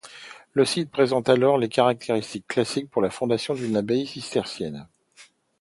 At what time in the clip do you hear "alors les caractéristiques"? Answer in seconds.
1.29-2.47